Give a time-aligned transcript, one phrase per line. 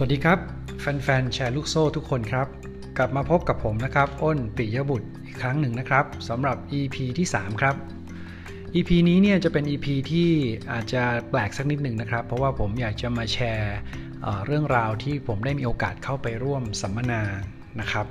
[0.00, 0.38] สวัสดีครับ
[0.80, 2.48] แฟนๆ แชร์ลูกโซ่ทุกคนครับ
[2.98, 7.74] กลับมาพบกับผมนะครับ อ้นปิยบุตรอีกครั้งหนึ่งนะครับสำหรับ EP ที่ 3 ครับ
[8.74, 10.30] EP นี้เนี่ยจะเป็น EP ที่
[10.72, 13.76] อาจจะแปลกสักนิดหนึ่งนะครับ เพราะว่าผมอยากจะมาแชร์
[14.22, 17.22] เเรื่องราวที่ผมได้มีโอกาสเข้าไปร่วมสัมมนา
[17.80, 18.06] นะครับ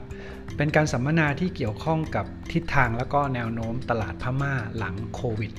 [0.57, 5.51] เป็นการสัมมนาที่เกี่ยวข้องกับทิศทางและก็แนวโน้มตลาดพม่าหลังโควิด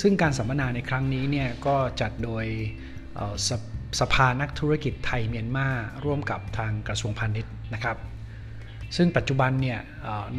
[0.00, 2.44] ซึ่งการสัมมนาในครั้งนี้เนี่ยก็จัดโดย
[4.00, 5.68] สภานักธุรกิจไทยเมียนมา
[6.04, 7.96] ร่วมกับทางกระทรวงพาณิชย์นะครับ
[8.96, 9.78] ซึ่งปัจจุบันเนี่ย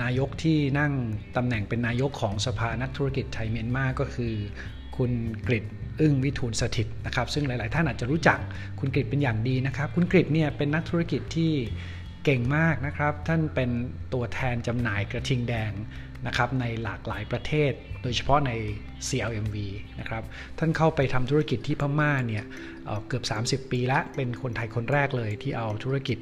[0.02, 0.94] นายกที่นั่ง
[1.36, 4.34] ตำแหน่งเป็นนายกของสภานักธุรกิจไทยเมียนมาก็คือ
[4.98, 5.12] คุณ
[5.48, 5.60] กริ
[6.00, 8.40] อึ้งวิทูลสถิตนะครับ ซึ่งหลาย ๆ ท่านอาจจะรู้จัก
[8.80, 11.52] คุณกริเป็นอย่างดีนะครับ คุณกริเนี่ยเป็นนักธุรกิจที่
[12.26, 13.70] เก่งมากนะครับ ท่านเป็น
[14.14, 15.72] ตัวแทนจำหน่ายกระทิงแดง
[16.28, 17.72] นะครับในหลากหลายประเทศ
[18.04, 18.52] โดยเฉพาะใน
[19.08, 19.58] CLMV
[20.00, 20.24] นะครับ
[20.60, 22.44] ท่านเข้าไปทำธุรกิจที่พม่าเนี่ย
[23.08, 23.24] เกือบ
[23.66, 26.18] 30 ปีแล้วเป็นคนไทยคนแรกเลยที่เอาธุรกิจ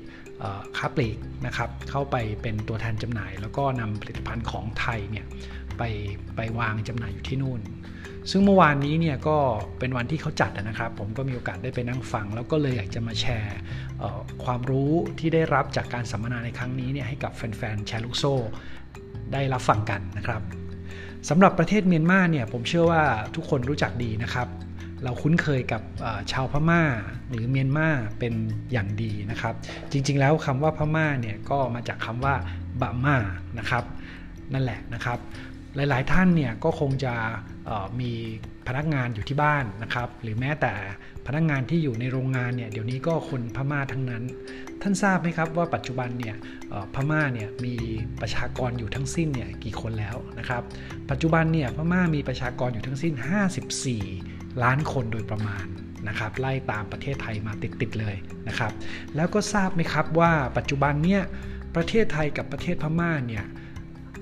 [0.77, 5.25] ค้าปลีกนะครับเข้าไปเป็นตัวแทนจำหน่าย แล้วก็นำผลิตภัณฑ์ของไทยเนี่ย
[5.77, 5.83] ไป
[6.35, 7.61] ไปวางจำหน่ายอยู่ที่นู่น
[8.31, 9.37] ซึ่งเมื่อวานนี้เนี่ยก็
[9.79, 13.57] เป็นวันที่เขาจัดนะครับ ผมก็มีโอกาสได้ไปนั่งฟัง แล้วก็เลยอยากจะมาแชร์
[14.43, 18.35] ความรู้ที่ได้รับจากการสัมมนาในครั้งนี้เนี่ยให้กับแฟนๆแชร์ลูกโซ่
[19.33, 20.41] ได้รับฟังกันนะครับ
[21.29, 23.03] สำหรับประเทศเมียนมาเนี่ยผมเชื่อว่า
[23.35, 24.47] ทุกคนรู้จักดีนะครับ
[25.03, 25.81] เราคุ้นเคยกับ
[26.31, 26.81] ชาวพม่า
[27.29, 27.87] หรือเมียนมา
[28.19, 28.33] เป็น
[28.71, 29.53] อย่างดีนะครับ
[29.91, 32.35] จริงๆแล้วคำว่าพม่าเนี่ยก็มาจากคำว่า
[32.81, 33.17] บะมา
[33.59, 33.83] นะครับ
[34.53, 35.19] นั่นแหละนะครับ
[35.89, 37.13] หลาย ๆ ท่านเนี่ยก็คงจะ
[38.01, 38.11] มี
[38.67, 40.73] พนักงานอยู่ที่บ้านนะครับ หรือแม้แต่
[41.27, 44.23] พนักงานที่อยู่ในโรงงานเนี่ยเดี๋ยวนี้ก็คนพม่าทั้งนั้น
[44.81, 46.35] ท่านทราบไหมครับว่าปัจจุบันเนี่ย
[46.95, 47.75] พม่าเนี่ยมี
[48.21, 50.61] ประชากรอยู่ทั้งสิ้นเนี่ยกี่คนแล้วนะครับ
[51.09, 53.13] ปัจจุบันเนี่ยพม่ามีประชากรอยู่ทั้งสิ้น
[53.87, 55.65] 54 ล้านคนโดยประมาณ
[56.07, 58.15] นะครับไล่ตามประเทศไทยมาติดๆเลย
[58.47, 58.71] นะครับ
[59.15, 61.21] แล้วก็ทราบไหมครับว่าปัจจุบันเนี่ย
[61.75, 63.45] ประเทศไทยกับประเทศพม่าเนี่ย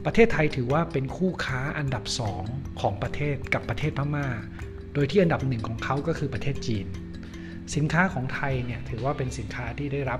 [0.06, 2.04] ประเทศไทยถือว่าเป็นคู่ค้าอันดับ
[2.42, 4.28] 2 ของประเทศกับประเทศพม่า
[4.94, 6.86] โดยที่อันดับหนึ่งของเขาก็คือประเทศจีน
[7.76, 10.20] สินค้าของไทยเนี่ยถือว่าเป็นสินค้าที่ได้รับ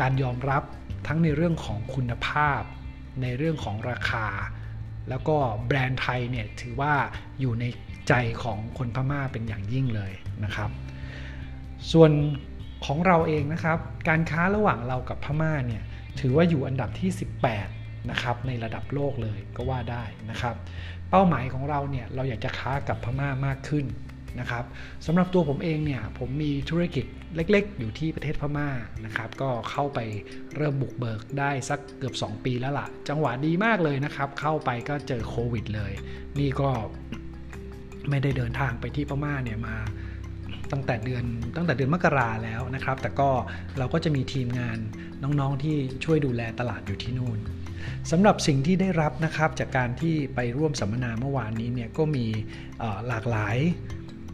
[0.00, 0.62] การยอมรับ
[1.06, 2.60] ทั้งในเรื่องของคุณภาพ
[3.22, 4.26] ในเรื่องของราคา
[5.08, 6.94] แล้วก็แบรนด์ไทยเนี่ยถือว่า
[7.40, 7.64] อยู่ใน
[8.08, 8.12] ใจ
[8.42, 10.12] ของคนพม่าเป็นอย่างยิ่งเลย
[10.44, 10.70] นะครับ
[11.92, 12.12] ส่วน
[12.86, 13.78] ของเราเองนะครับ
[14.08, 15.82] การค้าระหว่างเรากับพม่าเนี่ย
[16.20, 17.10] ถือว่าอยู่อันดับที่
[17.50, 20.54] 18 นะครับในระดับโลกเลยก็ว่าได้นะครับ
[21.10, 23.86] เป้าหมายของเราเนี่ยเราอยากจะค้ากับพม่ามากขึ้น
[24.40, 24.64] นะครับ
[25.06, 27.04] สำหรับตัวผมเองเนี่ยผมมีธุรกิจ
[27.36, 28.68] เล็กๆ อยู่ที่ประเทศพม่า
[29.04, 29.98] นะครับ ก็เข้าไป
[30.56, 35.92] เริ่มบุกเบิกได้สักเกือบ 2 ปีแล้วล่ะ จังหวะดีมากเลยนะครับ เข้าไปก็เจอโควิดเลย
[36.38, 36.70] นี่ก็
[38.10, 39.76] ไม่ได้เดินทางไปที่พม่าเนี่ยมา
[40.72, 41.24] ตั้งแต่เดือน
[41.56, 43.30] ตั้งแต่เดือนมกราแล้วนะครับ แต่ก็
[43.78, 44.78] เราก็จะมีทีมงาน
[45.22, 47.38] น้องๆที่ช่วยดูแลตลาดอยู่ที่นู่น
[48.10, 52.26] สำหรับสิ่งที่ได้รับนะครับจากการที่ไปร่วมสัมมนาเมื่อวานนี้เนี่ยก็มี
[53.08, 53.56] หลากหลาย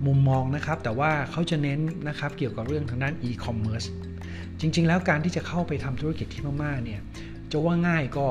[0.07, 3.85] มุมมองนะครับ แต่ว่าเขาจะเน้นนะครับเกี่ยวกับเรื่องทางด้านอีคอมเมิร์ซ
[4.61, 7.01] จริง ๆ แล้วการที่จะเข้าไปทำธุรกิจที่พม่าเนี่ย
[7.53, 8.29] จะว่าง่ายก็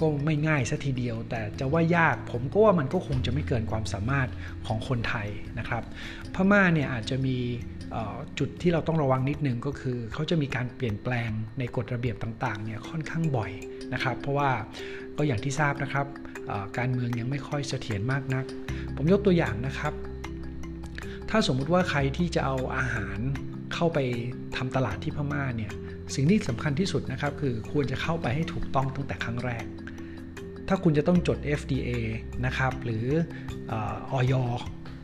[0.00, 4.28] ก็ไม่ง่ายซะทีเดียว แต่จะว่ายากผมก็ว่ามันก็คงจะไม่เกินความสามารถ
[4.66, 5.82] ของคนไทยนะครับ
[6.34, 7.36] พม่าเนี่ยอาจจะมี
[8.38, 13.52] จุดที่เราต้องระวังนิดนึงก็คือ เขาจะมีการเปลี่ยนแปลงในกฎระเบียบต่างๆเนี่ยค่อนข้างบ่อย
[13.94, 14.50] นะครับ เพราะว่า
[15.16, 16.06] ก็อย่างที่ทราบนะครับ
[16.78, 18.44] การเมืองยังไม่ค่อยเสถียรมากนัก
[18.96, 19.92] ผมยกตัวอย่างนะครับ
[21.30, 23.18] ถ้าสมมุติว่าใครที่จะเอาอาหาร
[23.74, 23.98] เข้าไป
[24.56, 25.72] ทำตลาดที่พม่าเนี่ย
[26.14, 29.64] สิ่งที่สำคัญที่สุดนะครับ คือควรจะเข้าไปให้ถูกต้องตั้งแต่ครั้งแรก
[30.68, 31.90] ถ้าคุณจะต้องจด FDA
[32.46, 33.06] นะครับ หรือ
[33.72, 33.74] อ
[34.16, 34.34] อย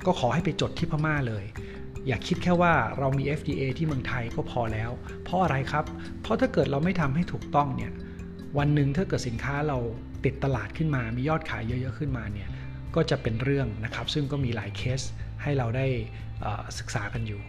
[0.06, 1.44] ก็ขอให้ไปจดที่พม่าเลย
[2.06, 4.90] อย่าคิดแค่ว่าเรามี FDA ที่เมืองไทยก็พอแล้ว
[5.24, 5.84] เพราะอะไรครับ
[6.22, 7.92] เพราะถ้าเกิดเราไม่ทำให้ถูกต้องเนี่ย
[8.58, 9.78] วันหนึ่งถ้าเกิดสินค้าเรา
[10.24, 12.48] ติดตลาดขึ้นมา มียอดขายเยอะๆขึ้นมาเนี่ย
[12.94, 15.00] ก็จะเป็นเรื่องนะครับ ซึ่งก็มีหลายเคส
[15.42, 15.86] ให้เราได้
[16.78, 17.40] ศึกษากันอยู่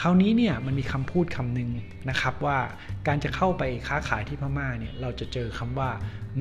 [0.00, 1.70] คราวนี้เนี่ยมันมีคำพูดคำหนึ่ง
[2.10, 2.58] นะครับว่า
[3.06, 5.90] การจะเข้าไปค้าขายที่พม่าเนี่ยเราจะเจอคำว่า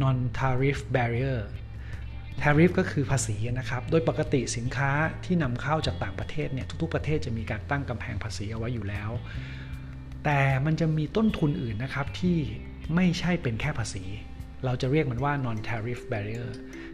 [0.01, 1.39] non tariff barrier
[2.41, 4.91] ทาริฟก็คือภาษีนะครับ โดยปกติสินค้า
[5.25, 9.09] ที่นำเข้าจากต่างประเทศเนี่ยทุกๆประเทศจะมีการตั้งกำแพงภาษีเอาไว้อยู่แล้ว
[10.25, 12.37] แต่มันจะมีต้นทุนอื่นนะครับที่
[12.95, 14.03] ไม่ใช่เป็นแค่ภาษี
[14.65, 16.49] เราจะเรียกมันว่า non tariff barrier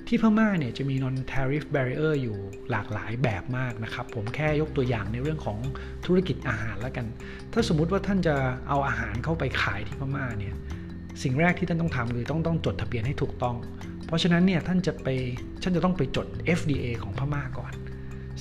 [0.07, 2.37] ที่พม่าเนี่ยจะมี non tariff barrier อยู่
[2.71, 5.59] หลากหลายแบบมากนะครับ ผมแค่ยกตัวอย่างในเรื่องของ
[6.05, 7.05] ธุรกิจอาหารแล้วกัน
[7.53, 8.35] ถ้าสมมุติว่าท่านจะ
[8.67, 10.53] เอาอาหารเข้าไปขายที่พม่าเนี่ย
[11.23, 13.55] สิ่งแรกที่ท่านต้องทำคือต้องต้องจดทะเบียนให้ถูกต้อง
[14.07, 15.07] เพราะฉะนั้นเนี่ยท่านจะไป
[15.61, 16.27] ท่านจะต้องไปจด
[16.59, 17.73] FDA ของพม่าก่อน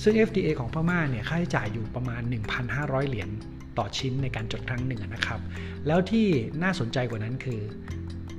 [0.03, 2.21] ซึ่ง FDA ของพม่าเนี่ยค่าใช้จ่ายอยู่ประมาณ
[2.65, 3.29] 1,500 เหรียญ
[3.77, 5.39] ต่อชิ้นในการจดครั้งหนึ่งนะครับ
[5.87, 6.27] แล้วที่
[6.63, 7.61] น่าสนใจกว่านั้นคือ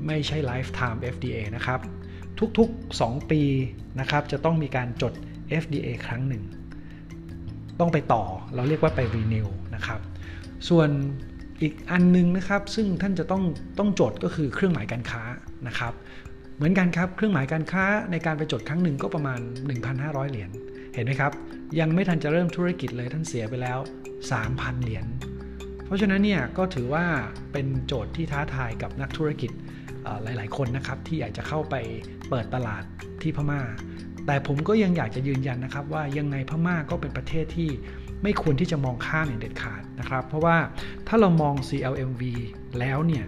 [0.06, 1.81] ไม่ใช่ lifetime FDA นะครับ
[2.58, 3.42] ทุกๆ 2 ปี
[4.00, 5.12] นะครับจะต้องมีการจด
[5.62, 6.42] FDA ครั้งหนึ่ง
[7.81, 10.00] ต้องไปต่อเราเรียกว่าไป renew นะครับ
[10.69, 10.88] ส่วน
[11.62, 13.42] อีกอันนึงนะครับซึ่งท่านจะต้อง
[13.78, 15.22] ต้องจดก็คือเครื่องหมายการค้า
[15.69, 15.92] นะครับ
[16.56, 19.41] เหมือนกันครับ เครื่องหมายการค้าในการไปจดครั้งหนึ่งก็ประมาณ
[19.87, 20.51] 1,500 เหรียญ
[20.95, 21.33] เห็นไหมครับ
[21.81, 23.79] ยังไม่ทันจะเริ่มธุรกิจเลยท่านเสียไปแล้ว
[24.31, 25.06] 3,000 เหรียญ
[25.85, 27.05] เพราะฉะนั้นเนี่ยก็ถือว่า
[27.53, 29.51] เป็นโจทย์ที่ท้าทายกับนักธุรกิจ
[30.23, 31.75] หลาย ๆ คนนะครับที่อยากจะเข้าไป
[32.29, 32.83] เปิดตลาด
[33.23, 33.61] ที่พม่า
[34.27, 37.71] แต่ผมก็ยังอยากจะยืนยันนะครับว่ายังไงพม่าก็เป็นประเทศที่
[38.23, 40.56] ไม่ควรที่จะมองข้ามอย่างเด็ดขาดนะครับ เพราะว่า
[41.09, 42.23] ถ้าเรามอง CLMV
[42.79, 43.25] แล้วเนี่ย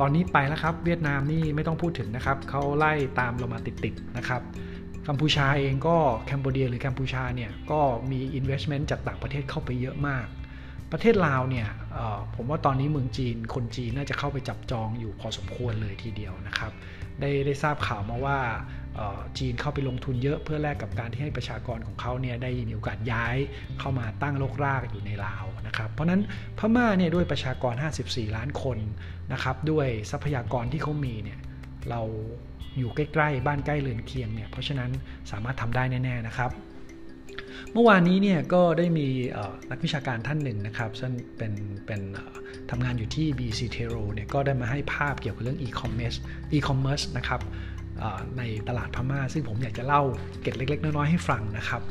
[0.00, 4.42] ตอนนี้ไปแล้วครับ เวียดนามนี่ไม่ต้องพูดถึงนะครับเขาไล่ตามเรามาติดๆนะครับ
[5.08, 7.80] กัมพูชาเองก็แคนเบเดียหรือกัมพูชาเนี่ยก็
[8.10, 10.26] มี investment จากต่างประเทศเข้าไปเยอะมาก
[10.92, 11.68] ประเทศลาวเนี่ย
[12.34, 16.72] ผมว่าตอนนี้เมืองจีนคนจีนน่าจะเข้าไปจับจองอยู่พอสมควรเลยทีเดียวนะครับ
[17.20, 18.38] ได้ได้ทราบข่าวมาว่า
[19.38, 23.36] จีนเข้าไปลงทุนเยอะเพื่อแลกกับการที่ให้ประชากรของเขาเนี่ยได้มีโอกาสย้าย
[23.80, 26.20] เข้ามาตั้งโลกรากอยู่ในลาวนะครับ เพราะนั้น
[26.58, 28.78] พม่าเนี่ยด้วยประชากร 54 ล้านคน
[29.32, 31.38] นะครับด้วยทรัพยากรที่เขามีเนี่ย
[31.90, 32.00] เรา
[32.78, 34.90] อยู่ใกล้ๆ บ้านใกล้เรือนเคียงเนี่ยเพราะฉะนั้น
[35.30, 36.50] สามารถทำได้แน่ๆนะครับ
[37.72, 39.06] เมื่อวานนี้เนี่ยก็ได้มี
[39.70, 41.52] นักวิชาการท่านหนึ่งนะครับซึ่งเป็น
[41.86, 42.00] เป็น
[42.70, 46.18] ทำงานอยู่ที่ BC t e r o เนี่ยก็ได้มาให้ภาพเกี่ยวกับเรื่อง e-commerce
[46.56, 47.40] e-commerce นะครับ
[48.38, 50.02] ในตลาดพม่า ซึ่งผมอยากจะเล่า
[50.42, 51.82] เก็ดเล็ก ๆ น้อยๆให้ฟังนะครับ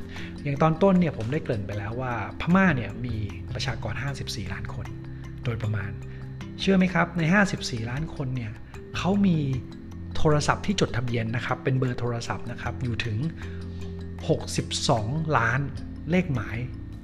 [0.43, 3.15] อย่างตอนต้นเนี่ยผมได้เกริ่นไปแล้วว่าพม่าเนี่ยมี
[3.53, 4.85] ประชากร 54 ล้านคน
[5.43, 5.91] โดยประมาณ
[6.59, 7.23] เชื่อไหมครับใน
[7.57, 8.51] 54 ล้านคนเนี่ย
[8.97, 9.37] เขามี
[10.17, 13.17] โทรศัพท์ที่จดทะเบียนนะครับ เป็นเบอร์โทรศัพท์นะครับอยู่ถึง
[14.47, 15.59] 62 ล้าน
[16.11, 16.57] เลขหมาย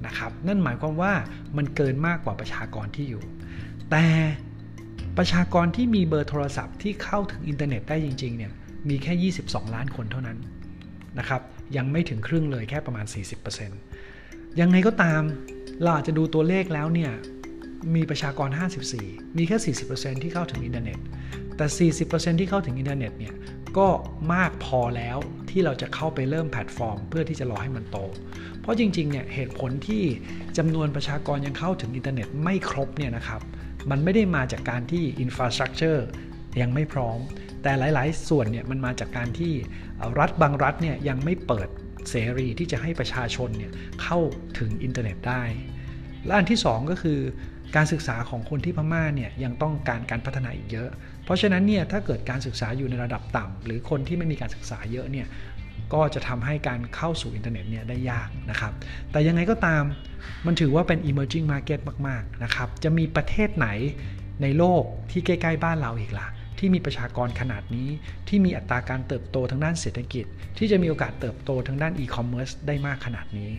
[0.06, 1.12] นะครับ นั่นหมายความว่า
[1.56, 3.22] มันเกินมากกว่าประชากรที่อยู่
[3.90, 4.06] แต่
[5.18, 8.52] ประชากรที่มีเบอร์โทรศัพท์ที่เข้าถึงอินเทอร์เน็ตได้จริงๆเนี่ย
[8.88, 10.38] มีแค่ 22 ล้านคนเท่านั้น
[11.18, 11.42] นะครับ
[11.76, 13.06] ยังไม่ถึงครึ่งเลยแค่ประมาณ
[13.82, 15.22] 40%ยังไงก็ตาม
[15.82, 17.12] เราอาจจะดูตัวเลขแล้วเนี่ย
[17.94, 18.48] มีประชากร
[18.92, 20.98] 54 มีแค่ 40%ที่เข้าถึงอินเทอร์เน็ต
[21.56, 23.34] แต่ 40%ที่เข้าถึงอินเทอร์เน็ตเนี่ย
[23.78, 23.88] ก็
[24.34, 25.18] มากพอแล้ว
[25.50, 27.96] ที่เราจะเข้าไปเริ่มแพลตฟอร์ม เพื่อที่จะรอให้มันโต
[28.60, 30.02] เพราะจริงๆ เนี่ยเหตุผลที่
[30.58, 33.40] จำนวนประชากรยังเข้าถึงอินเทอร์เน็ตไม่ครบเนี่ยนะครับ
[33.90, 36.06] มันไม่ได้มาจากการที่ infrastructure
[36.60, 37.18] ยังไม่พร้อม
[37.62, 39.52] แต่หลาย ๆ ส่วนเนี่ยมันมาจากการที่
[40.18, 41.68] รัฐบางรัฐเนี่ยยังไม่เปิด
[42.10, 43.72] เสรีที่จะให้ประชาชนเนี่ย
[44.02, 44.18] เข้า
[44.58, 45.42] ถึงอินเทอร์เน็ตได้
[46.26, 47.18] และอันที่ 2 ก็คือ
[47.76, 50.90] การศึกษาของคนที่พม่าเนี่ยยังต้องการการพัฒนาอีกเยอะ
[51.24, 55.26] เพราะฉะนั้นเนี่ยถ้าเกิดการศึกษาอยู่ในระดับต่ำหรือคนที่ไม่มีการศึกษาเยอะเนี่ย
[55.94, 58.72] ก็จะทำให้การเข้าสู่อินเทอร์เน็ตเนี่ยได้ยากนะครับ
[59.12, 59.82] แต่ยังไงก็ตาม
[60.46, 63.68] มันถือว่าเป็น emerging market มาก ๆ นะครับ จะมีประเทศไหน
[64.42, 66.26] ในโลกที่ใกล้ ๆ บ้านเราอีกล่ะ
[66.58, 67.88] ที่มีประชากรขนาดนี้
[68.28, 70.24] ที่มีอัตราการเติบโตทางด้านเศรษฐกิจ
[70.58, 73.50] ที่จะมีโอกาสเติบโตทางด้านอีคอมเมิร์ซได้มากขนาดนี้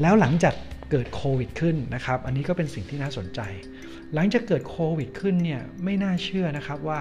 [0.00, 0.54] แล้วหลังจาก
[0.90, 3.40] เกิดโควิดขึ้นนะครับ อันนี้ก็เป็นสิ่งที่น่าสนใจ
[4.14, 7.00] หลังจากเกิดโควิดขึ้นเนี่ยไม่น่าเชื่อนะครับว่า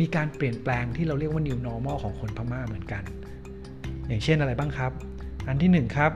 [0.00, 3.02] มีการเปลี่ยนแปลงที่เราเรียกว่า new normal ของคนพม่าเหมือนกัน
[4.08, 4.92] อย่างเช่นอะไรบ้างครับ
[5.48, 6.12] อันที่1ครับ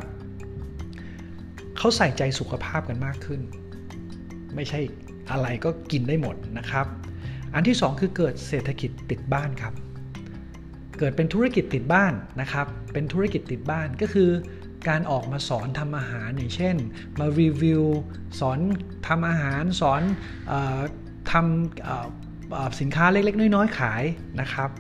[1.78, 3.40] เขาใส่ใจสุขภาพกันมากขึ้น
[4.54, 4.81] ไม่ใช่
[5.31, 6.87] อะไรก็กินได้หมดนะครับ
[7.54, 9.75] อันที่ 2 คือเกิดเศรษฐกิจติดบ้านครับ
[10.99, 14.30] เกิดเป็นธุรกิจติดบ้านนะครับ เป็นธุรกิจติดบ้านก็คือ
[14.88, 16.76] การออกมาสอนทำอาหารอย่างเช่น
[17.18, 17.84] มารีวิว
[18.40, 18.58] สอน
[19.08, 20.02] ทำอาหารสอน
[20.50, 20.52] อ
[21.32, 24.02] ทำสินค้าเล็ก ๆ น้อย ๆ ขาย
[24.40, 24.70] นะครับ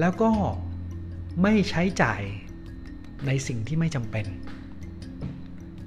[0.00, 0.30] แล้วก็
[1.42, 2.22] ไม่ใช้จ่าย
[3.26, 4.26] ในสิ่งที่ไม่จำเป็น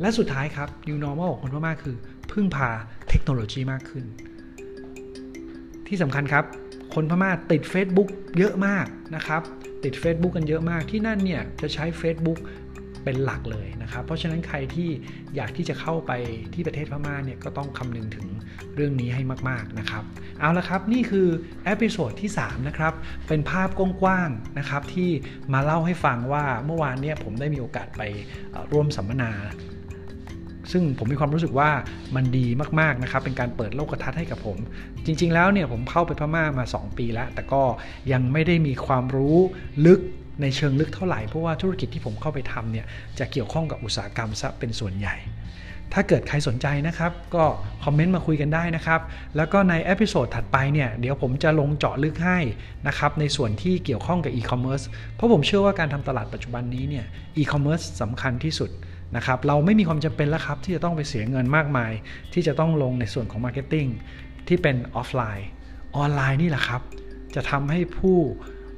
[0.01, 1.96] และสุดท้ายครับ New Normal ของคนพม่าคือ
[2.32, 2.70] พึ่งพา
[3.10, 4.05] เทคโนโลยีมากขึ้น
[5.88, 6.46] ที่สำคัญครับ
[6.94, 9.42] คนพม่าติด Facebook เยอะมากนะครับ
[9.84, 12.39] ติด Facebook กันเยอะมากที่นั่นเนี่ยจะใช้ Facebook
[13.04, 14.89] เป็นหลักเลยนะครับ เพราะฉะนั้นใครที่
[15.36, 16.12] อยากที่จะเข้าไป
[16.54, 18.27] ที่ประเทศพม่าเนี่ยก็ต้องคำนึงถึง
[18.75, 20.04] เรื่องนี้ให้มากๆนะครับ
[20.39, 21.27] เอาละครับนี่คือ
[21.65, 22.94] episode ที่3นะครับ
[23.27, 25.10] เป็นภาพกว้างๆนะครับที่
[25.54, 28.01] มาเล่าให้ฟังว่าเมื่อวานเนี่ยผมได้มีโอกาสไป
[28.72, 29.32] ร่วมสัมมนา
[30.75, 31.70] ซึ่งผมมีความรู้สึกว่า
[32.15, 32.46] มันดี
[32.79, 34.58] มากๆนะครับเป็นการเปิดโลกทัศน์ให้กับผม
[35.05, 37.62] จริง ๆ แล้วเนี่ยผมเข้าไปพม่ามา 2 ปีแล้ว แต่ก็
[38.12, 39.38] ยังไม่ได้มีความรู้
[39.86, 40.00] ลึก
[40.41, 42.86] ในเชิงลึกเท่าไหร่เพราะว่าธุรกิจที่ผมเข้าไปทำเนี่ย
[43.20, 45.15] จะเกี่ยวข้องกับอุตสาหกรรมซะเป็นส่วนใหญ่
[45.94, 47.46] ถ้าเกิดใครสนใจนะครับ ก็
[47.84, 49.01] comment มาคุยกันได้นะครับ
[49.38, 52.39] แล้วก็ใน episode ถัดไปเนี่ยเดี๋ยวผมจะลงเจาะลึกให้
[52.88, 54.82] นะครับในส่วนที่เกี่ยวข้องกับอีคอมเมิร์ซ
[55.15, 57.05] เพราะผมเชื่อว่าการทำตลาดปัจจุบันนี้เนี่ย
[57.38, 58.70] อีคอมเมิร์ซสำคัญที่สุด
[59.16, 61.92] นะครับเราไม่มีความจำเป็นแล้วครับ ที่จะต้องไปเสียเงินมากมาย
[62.34, 63.88] ที่จะต้องลงในส่วนของ marketing
[64.48, 65.48] ที่เป็นออฟไลน์
[65.98, 66.82] ออนไลน์นี่แหละครับ
[67.36, 68.18] จะทำให้ผู้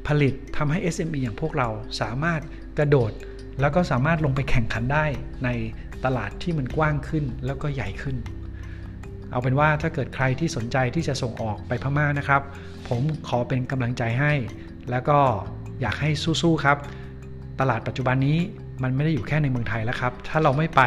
[0.08, 1.70] ผลิตทำให้ SME อย่างพวกเรา
[2.02, 2.42] สามารถ
[2.78, 3.12] กระโดด
[3.62, 5.06] แล้วก็สามารถลงไปแข่งขันได้
[5.44, 5.50] ใน
[6.06, 8.18] ตลาดที่มันกว้างขึ้นแล้วก็ใหญ่ขึ้น
[9.32, 12.42] เอาเป็นว่าถ้าเกิดใครที่สนใจที่จะส่งออกไปพม่านะครับ
[12.88, 14.34] ผมขอเป็นกำลังใจให้
[14.90, 15.20] แล้วก็
[15.82, 16.10] อยากให้
[16.42, 16.78] สู้ๆครับ
[17.60, 18.38] ตลาดปัจจุบันนี้
[18.84, 20.82] มันไม่ได้อยู่แค่ในเมืองไทยแล้วครับ ถ้าเราไม่ไป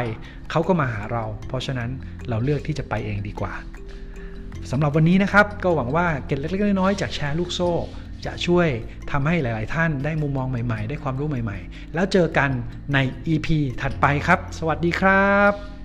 [0.51, 1.91] เขาก็มาหาเรา เพราะฉะนั้น
[2.29, 3.53] เราเลือกที่จะไปเองดีกว่า
[4.71, 7.73] สำหรับวันนี้นะครับ ก็หวังว่าเก็ดเล็กๆน้อยๆจากแชร์ลูกโซ่
[8.27, 8.69] จะช่วย
[9.11, 12.51] ทำให้หลาย ๆ ท่านได้มุมมองใหม่ ๆ ได้ความรู้ใหม่ ๆ แล้วเจอกัน
[12.95, 13.49] ใน EP
[13.81, 15.80] ถัดไปครับ สวัสดีครับ